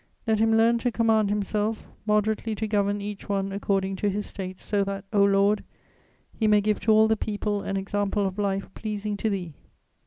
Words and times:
Let 0.25 0.39
him 0.39 0.57
learn 0.57 0.79
to 0.79 0.91
command 0.91 1.29
himself, 1.29 1.87
moderately 2.07 2.55
to 2.55 2.67
govern 2.67 3.01
each 3.01 3.29
one 3.29 3.51
according 3.51 3.97
to 3.97 4.09
his 4.09 4.25
state, 4.25 4.59
so 4.59 4.83
that, 4.83 5.05
O 5.13 5.23
Lord, 5.23 5.63
he 6.33 6.47
may 6.47 6.59
give 6.59 6.79
to 6.79 6.91
all 6.91 7.07
the 7.07 7.15
people 7.15 7.61
an 7.61 7.77
example 7.77 8.25
of 8.25 8.39
life 8.39 8.73
pleasing 8.73 9.15
to 9.17 9.29
Thee!" 9.29 9.53